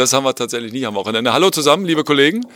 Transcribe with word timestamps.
das 0.00 0.14
haben 0.14 0.24
wir 0.24 0.34
tatsächlich 0.34 0.72
nicht 0.72 0.86
am 0.86 0.94
Wochenende. 0.94 1.32
Hallo 1.32 1.50
zusammen, 1.50 1.84
liebe 1.84 2.04
Kollegen. 2.04 2.46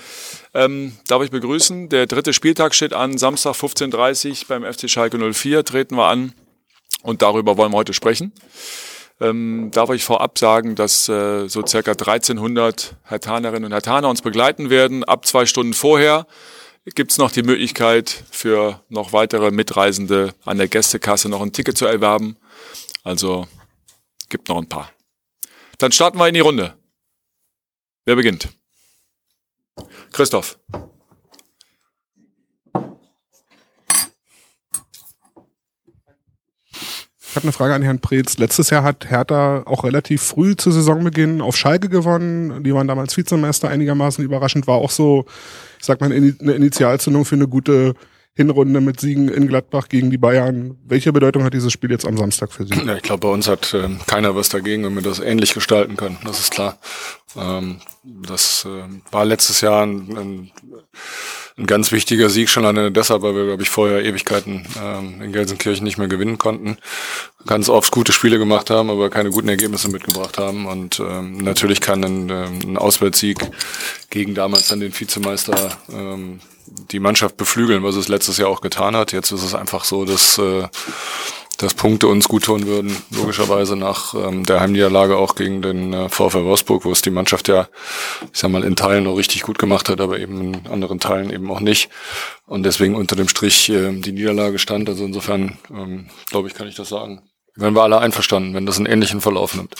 Ähm, 0.55 0.97
darf 1.07 1.23
ich 1.23 1.31
begrüßen. 1.31 1.91
Der 1.91 2.07
dritte 2.07 2.33
Spieltag 2.33 2.75
steht 2.75 2.95
an, 2.95 3.19
Samstag 3.19 3.55
15.30 3.55 4.31
Uhr 4.31 4.37
beim 4.49 4.73
FC 4.73 4.89
Schalke 4.89 5.19
04 5.19 5.63
treten 5.65 5.97
wir 5.97 6.07
an 6.07 6.33
und 7.03 7.21
darüber 7.21 7.59
wollen 7.59 7.71
wir 7.71 7.77
heute 7.77 7.93
sprechen. 7.93 8.33
Ähm, 9.21 9.71
darf 9.73 9.91
ich 9.91 10.05
vorab 10.05 10.39
sagen, 10.39 10.75
dass 10.75 11.09
äh, 11.09 11.47
so 11.49 11.65
circa 11.67 11.93
1300 11.93 12.97
Hertanerinnen 13.05 13.67
und 13.67 13.73
Hertaner 13.73 14.09
uns 14.09 14.23
begleiten 14.23 14.71
werden. 14.71 15.05
Ab 15.05 15.27
zwei 15.27 15.45
Stunden 15.45 15.75
vorher 15.75 16.27
gibt 16.95 17.13
es 17.13 17.19
noch 17.19 17.31
die 17.31 17.43
Möglichkeit 17.43 18.25
für 18.31 18.81
noch 18.89 19.13
weitere 19.13 19.51
Mitreisende 19.51 20.35
an 20.45 20.57
der 20.57 20.69
Gästekasse 20.69 21.29
noch 21.29 21.43
ein 21.43 21.53
Ticket 21.53 21.77
zu 21.77 21.85
erwerben. 21.85 22.37
Also 23.03 23.47
gibt 24.31 24.49
noch 24.49 24.57
ein 24.57 24.69
paar. 24.69 24.91
Dann 25.79 25.93
starten 25.93 26.19
wir 26.19 26.29
in 26.29 26.35
die 26.35 26.41
Runde. 26.41 26.75
Wer 28.07 28.17
beginnt? 28.17 28.49
Christoph. 30.13 30.59
Ich 37.35 37.37
habe 37.37 37.47
eine 37.47 37.53
Frage 37.53 37.75
an 37.75 37.83
Herrn 37.83 37.99
Preetz. 37.99 38.37
Letztes 38.39 38.71
Jahr 38.71 38.85
hat 38.85 39.11
Hertha 39.11 39.63
auch 39.65 39.83
relativ 39.83 40.23
früh 40.23 40.55
zu 40.55 40.71
Saisonbeginn 40.71 41.41
auf 41.41 41.57
Schalke 41.57 41.89
gewonnen. 41.89 42.63
Die 42.63 42.73
waren 42.75 42.87
damals 42.87 43.17
Vizemeister, 43.17 43.71
einigermaßen 43.71 44.23
überraschend. 44.23 44.69
War 44.69 44.77
auch 44.77 44.91
so, 44.91 45.25
ich 45.81 45.85
sag 45.87 46.01
mal, 46.01 46.13
eine 46.13 46.29
Initialzündung 46.29 47.25
für 47.25 47.35
eine 47.35 47.49
gute 47.49 47.95
Hinrunde 48.37 48.81
mit 48.81 48.99
Siegen 48.99 49.29
in 49.29 49.47
Gladbach 49.47 49.89
gegen 49.89 50.11
die 50.11 50.19
Bayern. 50.19 50.77
Welche 50.85 51.13
Bedeutung 51.13 51.45
hat 51.45 51.55
dieses 51.55 51.73
Spiel 51.73 51.93
jetzt 51.93 52.05
am 52.05 52.17
Samstag 52.17 52.53
für 52.53 52.67
Sie? 52.67 52.75
Ja, 52.75 52.97
ich 52.97 53.03
glaube, 53.03 53.29
bei 53.29 53.33
uns 53.33 53.47
hat 53.47 53.73
äh, 53.75 53.89
keiner 54.07 54.35
was 54.35 54.49
dagegen, 54.49 54.85
wenn 54.85 54.95
wir 54.95 55.03
das 55.03 55.21
ähnlich 55.21 55.55
gestalten 55.55 55.97
können. 55.97 56.19
Das 56.25 56.41
ist 56.41 56.51
klar. 56.51 56.79
Ähm, 57.37 57.81
das 58.03 58.65
äh, 58.65 58.89
war 59.13 59.25
letztes 59.25 59.61
Jahr 59.61 59.87
ein, 59.87 60.17
ein 60.17 60.51
ein 61.57 61.67
ganz 61.67 61.93
wichtiger 61.93 62.31
Sieg 62.31 62.49
schon 62.49 62.65
alleine 62.65 62.91
deshalb, 62.91 63.23
weil 63.23 63.37
wir, 63.37 63.45
glaube 63.45 63.63
ich, 63.63 63.71
vorher 63.71 64.05
Ewigkeiten 64.05 64.67
ähm, 64.83 65.23
in 65.23 65.33
Gelsenkirchen 65.33 65.85
nicht 65.85 65.99
mehr 65.99 66.09
gewinnen 66.09 66.37
konnten. 66.37 66.79
Ganz 67.47 67.69
oft 67.69 67.93
gute 67.93 68.13
Spiele 68.13 68.39
gemacht 68.39 68.71
haben, 68.71 68.91
aber 68.91 69.09
keine 69.09 69.31
guten 69.31 69.49
Ergebnisse 69.49 69.89
mitgebracht 69.89 70.37
haben. 70.39 70.67
Und 70.67 70.99
ähm, 70.99 71.39
natürlich 71.39 71.81
kann 71.81 72.03
ein, 72.05 72.29
ähm, 72.29 72.59
ein 72.65 72.77
Auswärtssieg 72.77 73.39
gegen 74.11 74.35
damals 74.35 74.67
dann 74.69 74.81
den 74.81 74.99
Vizemeister 74.99 75.79
ähm, 75.93 76.41
die 76.91 76.99
Mannschaft 76.99 77.37
beflügeln, 77.37 77.85
was 77.85 77.95
es 77.95 78.09
letztes 78.09 78.39
Jahr 78.39 78.49
auch 78.49 78.61
getan 78.61 78.97
hat. 78.97 79.13
Jetzt 79.13 79.31
ist 79.31 79.45
es 79.45 79.55
einfach 79.55 79.85
so, 79.85 80.05
dass 80.05 80.39
äh, 80.39 80.67
dass 81.65 81.75
Punkte 81.75 82.09
uns 82.09 82.29
gut 82.29 82.45
tun 82.45 82.67
würden, 82.67 82.95
logischerweise 83.11 83.75
nach 83.75 84.15
ähm, 84.15 84.45
der 84.45 84.61
Heimniederlage 84.61 85.17
auch 85.17 85.35
gegen 85.35 85.63
den 85.63 85.93
äh, 85.93 86.09
VfL 86.09 86.45
Wolfsburg, 86.45 86.85
wo 86.85 86.93
es 86.93 87.01
die 87.01 87.11
Mannschaft 87.11 87.49
ja, 87.49 87.69
ich 88.33 88.39
sag 88.39 88.51
mal, 88.51 88.65
in 88.65 88.77
Teilen 88.77 89.05
noch 89.05 89.17
richtig 89.17 89.43
gut 89.43 89.59
gemacht 89.59 89.89
hat, 89.89 90.01
aber 90.01 90.19
eben 90.19 90.55
in 90.55 90.67
anderen 90.67 91.01
Teilen 91.01 91.31
eben 91.31 91.51
auch 91.51 91.61
nicht. 91.61 91.89
Und 92.47 92.65
deswegen 92.65 92.95
unter 92.95 93.17
dem 93.17 93.29
Strich 93.29 93.71
äh, 93.71 93.93
die 93.93 94.13
Niederlage 94.13 94.59
stand. 94.59 94.89
Also 94.89 95.05
insofern, 95.05 95.59
ähm, 95.71 96.11
glaube 96.29 96.49
ich, 96.49 96.55
kann 96.55 96.69
ich 96.69 96.75
das 96.75 96.91
sagen. 96.91 97.23
Wären 97.57 97.75
wir 97.75 97.83
alle 97.83 97.99
einverstanden, 97.99 98.55
wenn 98.55 98.67
das 98.67 98.77
einen 98.77 98.87
ähnlichen 98.87 99.21
Verlauf 99.21 99.55
nimmt. 99.55 99.75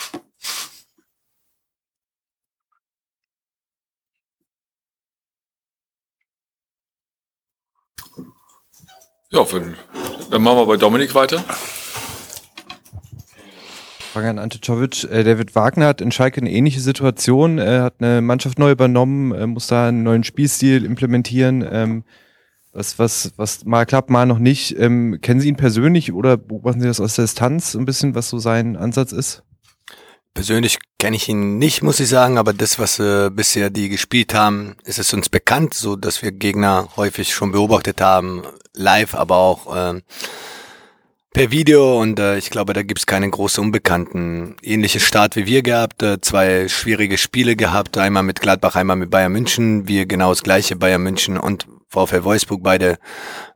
Ja, 9.29 9.43
dann 10.29 10.41
machen 10.41 10.57
wir 10.57 10.65
bei 10.65 10.77
Dominik 10.77 11.13
weiter. 11.15 11.43
Frage 14.13 14.29
an 14.29 14.39
Ante 14.39 14.61
Czovic. 14.61 15.03
Äh, 15.11 15.23
David 15.23 15.55
Wagner 15.55 15.87
hat 15.87 15.99
in 15.99 16.11
Schalke 16.11 16.39
eine 16.39 16.51
ähnliche 16.51 16.79
Situation. 16.79 17.57
Er 17.57 17.83
hat 17.83 17.95
eine 17.99 18.21
Mannschaft 18.21 18.59
neu 18.59 18.71
übernommen, 18.71 19.49
muss 19.49 19.67
da 19.67 19.89
einen 19.89 20.03
neuen 20.03 20.23
Spielstil 20.23 20.85
implementieren. 20.85 21.67
Ähm, 21.69 22.03
was, 22.75 22.99
was, 22.99 23.33
was 23.37 23.65
mal 23.65 23.85
klappt, 23.85 24.09
mal 24.09 24.25
noch 24.25 24.39
nicht. 24.39 24.77
Ähm, 24.77 25.19
kennen 25.21 25.39
Sie 25.39 25.47
ihn 25.47 25.55
persönlich 25.55 26.13
oder 26.13 26.37
beobachten 26.37 26.81
Sie 26.81 26.87
das 26.87 26.99
aus 26.99 27.15
der 27.15 27.23
Distanz 27.23 27.73
ein 27.73 27.85
bisschen, 27.85 28.15
was 28.15 28.29
so 28.29 28.37
sein 28.37 28.75
Ansatz 28.75 29.11
ist? 29.11 29.43
Persönlich 30.33 30.77
kenne 30.99 31.15
ich 31.15 31.27
ihn 31.27 31.57
nicht, 31.57 31.83
muss 31.83 31.99
ich 31.99 32.09
sagen, 32.09 32.37
aber 32.37 32.53
das, 32.53 32.79
was 32.79 32.99
äh, 32.99 33.29
bisher 33.29 33.69
die 33.69 33.89
gespielt 33.89 34.33
haben, 34.33 34.75
ist 34.85 34.99
es 34.99 35.13
uns 35.13 35.29
bekannt, 35.29 35.73
so 35.73 35.95
dass 35.95 36.21
wir 36.21 36.31
Gegner 36.31 36.89
häufig 36.95 37.33
schon 37.33 37.51
beobachtet 37.51 38.01
haben, 38.01 38.43
live, 38.73 39.15
aber 39.15 39.37
auch 39.37 39.75
äh, 39.75 40.01
per 41.35 41.51
Video. 41.51 42.01
Und 42.01 42.19
äh, 42.19 42.37
ich 42.37 42.49
glaube, 42.49 42.73
da 42.73 42.81
gibt's 42.81 43.05
keine 43.05 43.29
große 43.29 43.59
Unbekannten. 43.59 44.55
Ähnliche 44.61 44.99
Start 44.99 45.35
wie 45.35 45.45
wir 45.45 45.61
gehabt, 45.61 46.01
äh, 46.01 46.21
zwei 46.21 46.67
schwierige 46.69 47.17
Spiele 47.17 47.55
gehabt, 47.55 47.97
einmal 47.97 48.23
mit 48.23 48.39
Gladbach, 48.39 48.75
einmal 48.75 48.95
mit 48.95 49.11
Bayern 49.11 49.33
München, 49.33 49.87
wir 49.87 50.05
genau 50.05 50.29
das 50.29 50.43
gleiche, 50.43 50.75
Bayern 50.75 51.03
München 51.03 51.37
und 51.37 51.67
VfL 51.89 52.23
Wolfsburg, 52.23 52.63
beide 52.63 52.97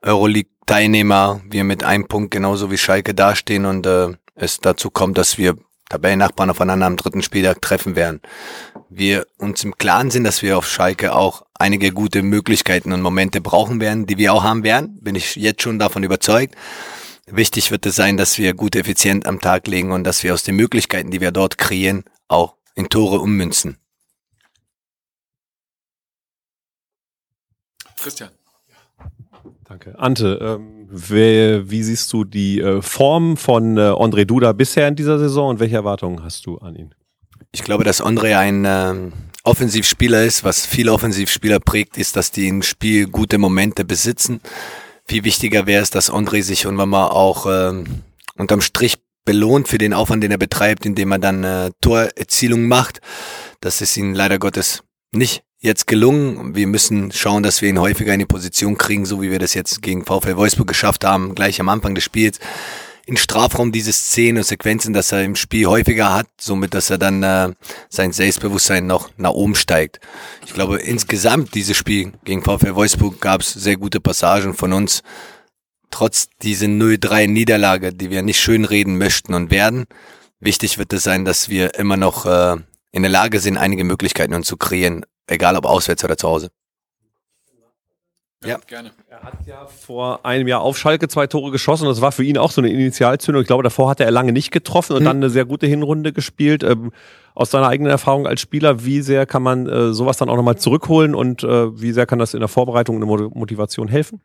Euroleague-Teilnehmer, 0.01 1.41
wir 1.49 1.63
mit 1.63 1.83
einem 1.83 2.07
Punkt 2.07 2.31
genauso 2.31 2.69
wie 2.69 2.77
Schalke 2.77 3.13
dastehen 3.13 3.65
und 3.65 3.85
äh, 3.85 4.09
es 4.35 4.59
dazu 4.59 4.91
kommt, 4.91 5.17
dass 5.17 5.37
wir 5.37 5.55
Tabellennachbarn 5.89 6.49
aufeinander 6.49 6.85
am 6.85 6.97
dritten 6.97 7.23
Spieltag 7.23 7.61
treffen 7.61 7.95
werden. 7.95 8.21
Wir 8.89 9.27
uns 9.37 9.63
im 9.63 9.77
Klaren 9.77 10.11
sind, 10.11 10.23
dass 10.23 10.41
wir 10.41 10.57
auf 10.57 10.67
Schalke 10.67 11.13
auch 11.13 11.45
einige 11.55 11.91
gute 11.91 12.21
Möglichkeiten 12.21 12.93
und 12.93 13.01
Momente 13.01 13.41
brauchen 13.41 13.81
werden, 13.81 14.05
die 14.05 14.17
wir 14.17 14.33
auch 14.33 14.43
haben 14.43 14.63
werden, 14.63 14.99
bin 15.01 15.15
ich 15.15 15.35
jetzt 15.35 15.61
schon 15.61 15.79
davon 15.79 16.03
überzeugt. 16.03 16.55
Wichtig 17.25 17.69
wird 17.69 17.85
es 17.85 17.95
sein, 17.95 18.17
dass 18.17 18.37
wir 18.37 18.53
gut 18.53 18.75
effizient 18.75 19.27
am 19.27 19.41
Tag 19.41 19.67
legen 19.67 19.91
und 19.91 20.03
dass 20.03 20.23
wir 20.23 20.33
aus 20.33 20.43
den 20.43 20.55
Möglichkeiten, 20.55 21.11
die 21.11 21.21
wir 21.21 21.31
dort 21.31 21.57
kreieren, 21.57 22.05
auch 22.27 22.55
in 22.75 22.89
Tore 22.89 23.19
ummünzen. 23.19 23.77
Christian. 27.97 28.38
Danke. 29.69 29.93
Ante, 29.99 30.39
ähm, 30.41 30.87
wer, 30.89 31.69
wie 31.69 31.83
siehst 31.83 32.11
du 32.11 32.23
die 32.23 32.59
äh, 32.59 32.81
Form 32.81 33.37
von 33.37 33.77
äh, 33.77 33.81
André 33.81 34.25
Duda 34.25 34.51
bisher 34.51 34.87
in 34.87 34.95
dieser 34.95 35.19
Saison 35.19 35.51
und 35.51 35.59
welche 35.59 35.75
Erwartungen 35.75 36.23
hast 36.23 36.47
du 36.47 36.57
an 36.57 36.75
ihn? 36.75 36.95
Ich 37.51 37.63
glaube, 37.63 37.83
dass 37.83 38.03
André 38.03 38.35
ein 38.35 38.65
ähm, 38.67 39.13
Offensivspieler 39.43 40.23
ist. 40.23 40.43
Was 40.43 40.65
viele 40.65 40.91
Offensivspieler 40.91 41.59
prägt, 41.59 41.99
ist, 41.99 42.15
dass 42.15 42.31
die 42.31 42.47
im 42.47 42.63
Spiel 42.63 43.07
gute 43.07 43.37
Momente 43.37 43.85
besitzen. 43.85 44.41
Viel 45.05 45.23
wichtiger 45.23 45.67
wäre 45.67 45.83
es, 45.83 45.91
dass 45.91 46.11
André 46.11 46.41
sich 46.41 46.63
irgendwann 46.63 46.89
mal 46.89 47.09
auch 47.09 47.45
ähm, 47.47 48.01
unterm 48.37 48.61
Strich 48.61 48.97
belohnt 49.23 49.67
für 49.67 49.77
den 49.77 49.93
Aufwand, 49.93 50.23
den 50.23 50.31
er 50.31 50.39
betreibt, 50.39 50.87
indem 50.87 51.11
er 51.11 51.19
dann 51.19 51.43
äh, 51.43 51.69
Torerzielung 51.81 52.67
macht. 52.67 53.01
Das 53.61 53.81
ist 53.81 53.95
ihm 53.97 54.15
leider 54.15 54.39
Gottes 54.39 54.81
nicht 55.11 55.43
jetzt 55.59 55.87
gelungen. 55.87 56.55
Wir 56.55 56.67
müssen 56.67 57.11
schauen, 57.11 57.43
dass 57.43 57.61
wir 57.61 57.69
ihn 57.69 57.79
häufiger 57.79 58.13
in 58.13 58.19
die 58.19 58.25
Position 58.25 58.77
kriegen, 58.77 59.05
so 59.05 59.21
wie 59.21 59.31
wir 59.31 59.39
das 59.39 59.53
jetzt 59.53 59.81
gegen 59.81 60.05
VfL 60.05 60.37
Wolfsburg 60.37 60.67
geschafft 60.67 61.03
haben, 61.05 61.35
gleich 61.35 61.59
am 61.59 61.69
Anfang 61.69 61.95
des 61.95 62.03
Spiels. 62.03 62.39
In 63.05 63.17
Strafraum 63.17 63.71
diese 63.71 63.91
Szenen 63.91 64.37
und 64.37 64.43
Sequenzen, 64.43 64.93
dass 64.93 65.11
er 65.11 65.23
im 65.23 65.35
Spiel 65.35 65.65
häufiger 65.65 66.13
hat, 66.13 66.27
somit, 66.39 66.75
dass 66.75 66.91
er 66.91 66.99
dann 66.99 67.23
äh, 67.23 67.53
sein 67.89 68.11
Selbstbewusstsein 68.11 68.85
noch 68.85 69.09
nach 69.17 69.31
oben 69.31 69.55
steigt. 69.55 69.99
Ich 70.45 70.53
glaube, 70.53 70.77
insgesamt 70.77 71.55
dieses 71.55 71.75
Spiel 71.75 72.13
gegen 72.23 72.43
VfL 72.43 72.75
Wolfsburg 72.75 73.19
gab 73.19 73.41
es 73.41 73.51
sehr 73.51 73.77
gute 73.77 73.99
Passagen 73.99 74.53
von 74.53 74.73
uns. 74.73 75.01
Trotz 75.89 76.29
dieser 76.43 76.67
0-3 76.67 77.27
Niederlage, 77.27 77.93
die 77.93 78.11
wir 78.11 78.21
nicht 78.21 78.39
schön 78.39 78.63
reden 78.63 78.99
möchten 78.99 79.33
und 79.33 79.49
werden, 79.49 79.87
wichtig 80.39 80.77
wird 80.77 80.93
es 80.93 81.01
sein, 81.01 81.25
dass 81.25 81.49
wir 81.49 81.79
immer 81.79 81.97
noch 81.97 82.27
äh, 82.27 82.57
in 82.91 83.01
der 83.01 83.11
Lage 83.11 83.39
sind, 83.39 83.57
einige 83.57 83.85
Möglichkeiten 83.85 84.35
uns 84.35 84.45
zu 84.45 84.55
kreieren, 84.55 85.03
egal 85.29 85.55
ob 85.55 85.65
auswärts 85.65 86.03
oder 86.03 86.17
zu 86.17 86.27
Hause. 86.27 86.49
Ja, 88.45 88.57
gerne. 88.67 88.91
Er 89.09 89.21
hat 89.21 89.45
ja 89.45 89.65
vor 89.65 90.25
einem 90.25 90.47
Jahr 90.47 90.61
auf 90.61 90.77
Schalke 90.77 91.09
zwei 91.09 91.27
Tore 91.27 91.51
geschossen. 91.51 91.85
Das 91.85 91.99
war 91.99 92.13
für 92.13 92.23
ihn 92.23 92.37
auch 92.37 92.51
so 92.51 92.61
eine 92.61 92.69
Initialzündung. 92.69 93.41
Ich 93.41 93.47
glaube, 93.47 93.63
davor 93.63 93.89
hatte 93.89 94.05
er 94.05 94.11
lange 94.11 94.31
nicht 94.31 94.51
getroffen 94.51 94.93
und 94.93 94.99
hm. 94.99 95.05
dann 95.05 95.17
eine 95.17 95.29
sehr 95.29 95.43
gute 95.43 95.67
Hinrunde 95.67 96.13
gespielt. 96.13 96.63
Ähm, 96.63 96.93
aus 97.35 97.49
deiner 97.49 97.67
eigenen 97.67 97.91
Erfahrung 97.91 98.27
als 98.27 98.39
Spieler, 98.39 98.85
wie 98.85 99.01
sehr 99.01 99.25
kann 99.25 99.43
man 99.43 99.67
äh, 99.67 99.93
sowas 99.93 100.17
dann 100.17 100.29
auch 100.29 100.37
nochmal 100.37 100.57
zurückholen 100.57 101.15
und 101.15 101.43
äh, 101.43 101.79
wie 101.79 101.91
sehr 101.91 102.05
kann 102.05 102.19
das 102.19 102.33
in 102.33 102.39
der 102.39 102.49
Vorbereitung 102.49 103.01
und 103.01 103.07
der 103.07 103.29
Motivation 103.29 103.89
helfen? 103.89 104.21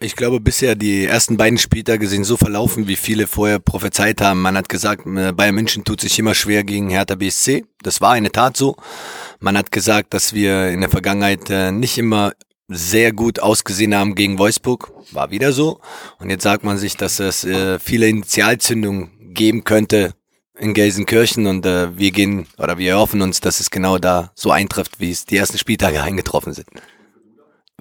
Ich 0.00 0.16
glaube, 0.16 0.40
bisher 0.40 0.74
die 0.74 1.06
ersten 1.06 1.36
beiden 1.36 1.58
Spieltage 1.58 2.08
sind 2.08 2.24
so 2.24 2.36
verlaufen, 2.36 2.88
wie 2.88 2.96
viele 2.96 3.26
vorher 3.26 3.60
prophezeit 3.60 4.20
haben. 4.20 4.42
Man 4.42 4.56
hat 4.56 4.68
gesagt, 4.68 5.06
äh, 5.06 5.32
Bayern 5.32 5.54
München 5.54 5.84
tut 5.84 6.00
sich 6.00 6.18
immer 6.18 6.34
schwer 6.34 6.64
gegen 6.64 6.90
Hertha 6.90 7.14
BSC. 7.14 7.64
Das 7.82 8.00
war 8.00 8.12
eine 8.12 8.32
Tat 8.32 8.56
so. 8.56 8.76
Man 9.38 9.56
hat 9.56 9.70
gesagt, 9.70 10.12
dass 10.12 10.34
wir 10.34 10.68
in 10.68 10.80
der 10.80 10.90
Vergangenheit 10.90 11.48
äh, 11.48 11.70
nicht 11.70 11.96
immer 11.96 12.32
sehr 12.66 13.12
gut 13.12 13.38
ausgesehen 13.38 13.94
haben 13.94 14.14
gegen 14.14 14.38
Wolfsburg. 14.38 14.92
War 15.12 15.30
wieder 15.30 15.52
so. 15.52 15.80
Und 16.18 16.28
jetzt 16.28 16.42
sagt 16.42 16.64
man 16.64 16.76
sich, 16.76 16.96
dass 16.96 17.20
es 17.20 17.44
äh, 17.44 17.78
viele 17.78 18.08
Initialzündungen 18.08 19.32
geben 19.32 19.62
könnte 19.62 20.14
in 20.58 20.74
Gelsenkirchen 20.74 21.46
und 21.48 21.64
wir 21.64 22.12
gehen 22.12 22.46
oder 22.58 22.78
wir 22.78 22.96
hoffen 22.96 23.22
uns, 23.22 23.40
dass 23.40 23.58
es 23.58 23.70
genau 23.70 23.98
da 23.98 24.30
so 24.36 24.52
eintrifft, 24.52 25.00
wie 25.00 25.10
es 25.10 25.24
die 25.24 25.36
ersten 25.36 25.58
Spieltage 25.58 26.00
eingetroffen 26.04 26.52
sind 26.52 26.68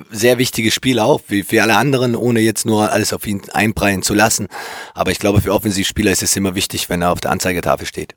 sehr 0.09 0.37
wichtiges 0.37 0.73
Spiel 0.73 0.99
auch, 0.99 1.21
wie 1.27 1.43
für 1.43 1.61
alle 1.61 1.77
anderen, 1.77 2.15
ohne 2.15 2.39
jetzt 2.39 2.65
nur 2.65 2.91
alles 2.91 3.13
auf 3.13 3.27
ihn 3.27 3.41
einprallen 3.51 4.01
zu 4.01 4.13
lassen. 4.13 4.47
Aber 4.93 5.11
ich 5.11 5.19
glaube, 5.19 5.41
für 5.41 5.53
Offensivspieler 5.53 6.11
ist 6.11 6.23
es 6.23 6.35
immer 6.35 6.55
wichtig, 6.55 6.89
wenn 6.89 7.01
er 7.01 7.11
auf 7.11 7.21
der 7.21 7.31
Anzeigetafel 7.31 7.85
steht. 7.85 8.15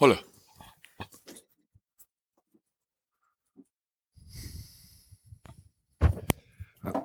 Holle. 0.00 0.18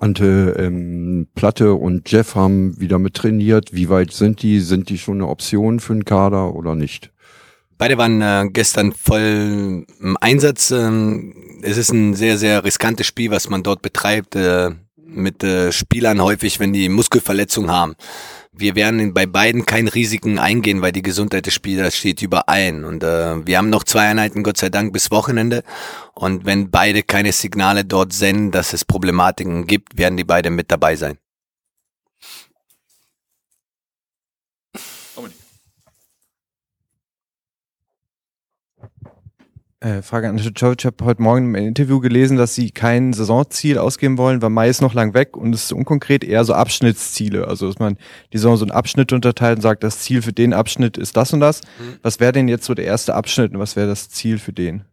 Ante, 0.02 0.56
ähm, 0.58 1.28
Platte 1.36 1.74
und 1.74 2.12
Jeff 2.12 2.36
haben 2.36 2.80
wieder 2.80 3.00
mit 3.00 3.14
trainiert. 3.16 3.74
Wie 3.74 3.90
weit 3.90 4.12
sind 4.12 4.42
die? 4.42 4.60
Sind 4.60 4.90
die 4.90 4.98
schon 4.98 5.18
eine 5.18 5.28
Option 5.28 5.80
für 5.80 5.94
den 5.94 6.06
Kader 6.06 6.54
oder 6.54 6.76
nicht? 6.76 7.12
Beide 7.80 7.98
waren 7.98 8.22
äh, 8.22 8.50
gestern 8.52 8.92
voll 8.92 9.86
im 10.02 10.18
Einsatz. 10.20 10.70
Ähm, 10.70 11.34
es 11.62 11.78
ist 11.78 11.94
ein 11.94 12.14
sehr, 12.14 12.38
sehr 12.38 12.66
riskantes 12.66 13.08
Spiel, 13.08 13.32
was 13.32 13.50
man 13.50 13.64
dort 13.64 13.82
betreibt, 13.82 14.36
äh, 14.36 14.72
mit 14.98 15.46
äh, 15.46 15.72
Spielern 15.72 16.22
häufig, 16.22 16.60
wenn 16.60 16.74
die 16.74 16.90
Muskelverletzungen 16.90 17.72
haben. 17.72 17.96
Wir 18.52 18.76
werden 18.76 19.14
bei 19.14 19.26
beiden 19.26 19.66
kein 19.66 19.88
Risiken 19.88 20.40
eingehen, 20.40 20.82
weil 20.82 20.92
die 20.92 21.02
Gesundheit 21.02 21.46
des 21.46 21.54
Spielers 21.54 21.96
steht 21.96 22.22
über 22.22 22.50
allen. 22.50 22.84
Und 22.84 23.02
äh, 23.02 23.48
wir 23.48 23.58
haben 23.58 23.70
noch 23.70 23.86
zwei 23.86 24.10
Einheiten, 24.10 24.44
Gott 24.44 24.58
sei 24.58 24.68
Dank, 24.68 24.92
bis 24.92 25.10
Wochenende. 25.10 25.64
Und 26.16 26.46
wenn 26.46 26.70
beide 26.70 27.02
keine 27.02 27.32
Signale 27.32 27.86
dort 27.86 28.12
senden, 28.12 28.52
dass 28.52 28.74
es 28.74 28.84
Problematiken 28.84 29.68
gibt, 29.68 29.98
werden 29.98 30.18
die 30.18 30.26
beide 30.26 30.50
mit 30.50 30.70
dabei 30.70 30.98
sein. 30.98 31.18
Äh, 39.82 40.02
Frage 40.02 40.28
an 40.28 40.38
Jovic. 40.38 40.80
Ich 40.80 40.86
habe 40.86 41.06
heute 41.06 41.22
Morgen 41.22 41.46
im 41.46 41.56
Interview 41.56 42.02
gelesen, 42.02 42.36
dass 42.36 42.54
sie 42.54 42.70
kein 42.70 43.14
Saisonziel 43.14 43.78
ausgeben 43.78 44.18
wollen, 44.18 44.42
weil 44.42 44.50
Mai 44.50 44.68
ist 44.68 44.82
noch 44.82 44.94
lang 44.94 45.14
weg 45.14 45.38
und 45.38 45.56
es 45.56 45.66
ist 45.66 45.72
unkonkret 45.72 46.26
eher 46.26 46.44
so 46.44 46.54
Abschnittsziele. 46.54 47.48
Also 47.48 47.68
dass 47.68 47.80
man 47.80 47.98
die 48.34 48.38
Saison 48.38 48.58
so 48.58 48.66
in 48.66 48.72
Abschnitte 48.72 49.16
unterteilt 49.16 49.60
und 49.60 49.62
sagt, 49.62 49.84
das 49.84 50.00
Ziel 50.00 50.22
für 50.22 50.34
den 50.34 50.52
Abschnitt 50.52 50.98
ist 50.98 51.16
das 51.16 51.32
und 51.32 51.40
das. 51.40 51.62
Mhm. 51.62 51.98
Was 52.02 52.20
wäre 52.20 52.34
denn 52.34 52.50
jetzt 52.50 52.66
so 52.66 52.74
der 52.74 52.84
erste 52.84 53.16
Abschnitt 53.16 53.54
und 53.54 53.60
was 53.60 53.78
wäre 53.78 53.88
das 53.88 54.10
Ziel 54.10 54.38
für 54.38 54.52
den? 54.52 54.84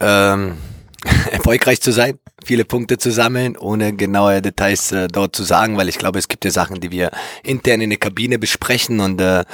Ähm, 0.00 0.54
erfolgreich 1.30 1.80
zu 1.80 1.92
sein, 1.92 2.18
viele 2.44 2.64
Punkte 2.64 2.98
zu 2.98 3.10
sammeln, 3.10 3.56
ohne 3.56 3.94
genaue 3.94 4.42
Details 4.42 4.92
äh, 4.92 5.08
dort 5.08 5.36
zu 5.36 5.44
sagen, 5.44 5.76
weil 5.76 5.88
ich 5.88 5.98
glaube, 5.98 6.18
es 6.18 6.28
gibt 6.28 6.44
ja 6.44 6.50
Sachen, 6.50 6.80
die 6.80 6.90
wir 6.90 7.10
intern 7.42 7.80
in 7.80 7.90
der 7.90 7.98
Kabine 7.98 8.38
besprechen 8.38 9.00
und 9.00 9.20
äh, 9.20 9.44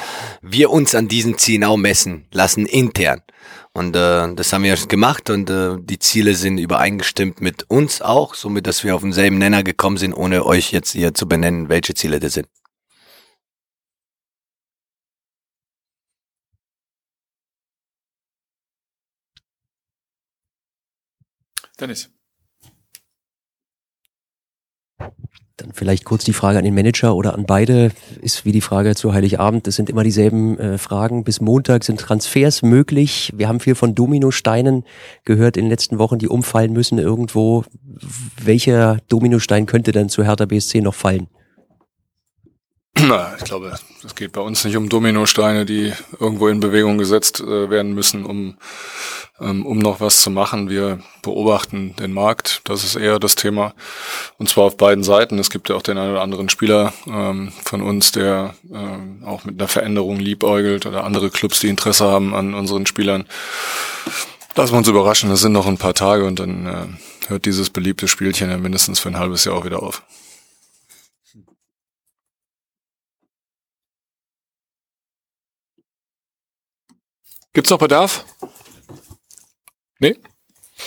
wir 0.43 0.71
uns 0.71 0.95
an 0.95 1.09
diesen 1.09 1.39
Zielen 1.39 1.65
auch 1.65 1.77
messen 1.77 2.27
lassen 2.33 2.67
intern. 2.67 3.21
Und 3.73 3.97
äh, 3.97 4.35
das 4.35 4.53
haben 4.53 4.63
wir 4.63 4.77
gemacht 4.77 5.31
und 5.31 5.51
äh, 5.51 5.77
die 5.81 5.99
Ziele 5.99 6.35
sind 6.35 6.59
übereingestimmt 6.59 7.41
mit 7.41 7.69
uns 7.69 8.01
auch, 8.01 8.35
somit 8.35 8.67
dass 8.67 8.85
wir 8.85 8.95
auf 8.95 9.03
denselben 9.03 9.39
Nenner 9.39 9.65
gekommen 9.65 9.97
sind, 9.97 10.15
ohne 10.15 10.47
euch 10.47 10.71
jetzt 10.71 10.93
hier 10.93 11.13
zu 11.13 11.27
benennen, 11.27 11.69
welche 11.69 11.95
Ziele 11.95 12.21
das 12.21 12.35
sind. 12.35 12.47
Dennis. 21.81 22.11
Dann 25.57 25.73
vielleicht 25.73 26.05
kurz 26.05 26.25
die 26.25 26.33
Frage 26.33 26.59
an 26.59 26.65
den 26.65 26.75
Manager 26.75 27.15
oder 27.15 27.35
an 27.35 27.47
beide. 27.47 27.93
Ist 28.21 28.45
wie 28.45 28.51
die 28.51 28.61
Frage 28.61 28.97
zu 28.97 29.13
Heiligabend. 29.13 29.69
Das 29.69 29.77
sind 29.77 29.89
immer 29.89 30.03
dieselben 30.03 30.59
äh, 30.59 30.79
Fragen. 30.79 31.23
Bis 31.23 31.41
Montag 31.41 31.85
sind 31.85 32.01
Transfers 32.01 32.63
möglich. 32.63 33.33
Wir 33.37 33.47
haben 33.47 33.61
viel 33.61 33.77
von 33.77 33.95
Dominosteinen 33.95 34.85
gehört 35.25 35.57
in 35.57 35.67
den 35.67 35.71
letzten 35.71 35.99
Wochen, 35.99 36.19
die 36.19 36.29
umfallen 36.29 36.73
müssen 36.73 36.99
irgendwo. 36.99 37.65
Welcher 38.43 38.99
Dominostein 39.09 39.67
könnte 39.67 39.93
dann 39.93 40.09
zu 40.09 40.25
Hertha 40.25 40.45
BSC 40.45 40.81
noch 40.81 40.95
fallen? 40.95 41.29
Na, 43.07 43.35
ich 43.37 43.45
glaube, 43.45 43.75
es 44.03 44.15
geht 44.15 44.33
bei 44.33 44.41
uns 44.41 44.65
nicht 44.65 44.79
um 44.79 44.89
Dominosteine, 44.89 45.67
die 45.67 45.93
irgendwo 46.19 46.49
in 46.49 46.61
Bewegung 46.61 46.97
gesetzt 46.97 47.41
äh, 47.41 47.69
werden 47.69 47.93
müssen, 47.95 48.25
um, 48.25 48.57
ähm, 49.41 49.67
um 49.67 49.79
noch 49.79 50.01
was 50.01 50.23
zu 50.23 50.31
machen. 50.31 50.71
Wir 50.71 51.01
beobachten 51.21 51.95
den 51.97 52.15
Markt, 52.15 52.63
das 52.65 52.83
ist 52.83 52.97
eher 52.97 53.19
das 53.19 53.35
Thema. 53.35 53.75
Und 54.39 54.49
zwar 54.49 54.65
auf 54.65 54.79
beiden 54.79 55.05
Seiten. 55.05 55.39
Es 55.39 55.51
gibt 55.51 55.69
ja 55.69 55.77
auch 55.77 55.83
den 55.83 55.99
einen 55.99 56.13
oder 56.13 56.23
anderen 56.23 56.49
Spieler 56.49 56.95
ähm, 57.07 57.53
von 57.63 57.83
uns, 57.83 58.13
der 58.13 58.55
ähm, 58.73 59.23
auch 59.27 59.45
mit 59.45 59.61
einer 59.61 59.69
Veränderung 59.69 60.19
liebäugelt 60.19 60.87
oder 60.87 61.05
andere 61.05 61.29
Clubs, 61.29 61.61
die 61.61 61.69
Interesse 61.69 62.07
haben 62.07 62.35
an 62.35 62.55
unseren 62.55 62.87
Spielern. 62.87 63.27
Lassen 64.55 64.73
wir 64.73 64.79
uns 64.79 64.89
überraschen, 64.89 65.31
es 65.31 65.41
sind 65.41 65.53
noch 65.53 65.67
ein 65.67 65.79
paar 65.79 65.95
Tage 65.95 66.25
und 66.25 66.39
dann 66.39 66.67
äh, 66.67 67.29
hört 67.29 67.45
dieses 67.45 67.69
beliebte 67.69 68.09
Spielchen 68.09 68.49
ja 68.49 68.57
mindestens 68.57 68.99
für 68.99 69.11
ein 69.11 69.19
halbes 69.19 69.45
Jahr 69.45 69.57
auch 69.57 69.67
wieder 69.67 69.83
auf. 69.83 70.03
Gibt's 77.55 77.71
noch 77.71 77.79
Bedarf? 77.79 78.25
Nee? 80.01 80.17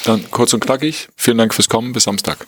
Dann 0.04 0.30
kurz 0.30 0.54
und 0.54 0.60
knackig. 0.60 1.08
Vielen 1.16 1.38
Dank 1.38 1.54
fürs 1.54 1.69
Kommen. 1.69 1.94
Bis 1.94 2.04
Samstag. 2.04 2.46